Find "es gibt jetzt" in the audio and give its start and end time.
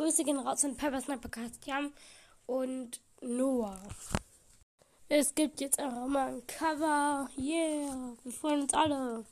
5.10-5.78